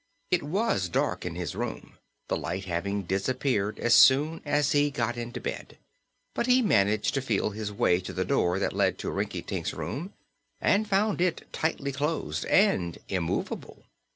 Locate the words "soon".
3.93-4.41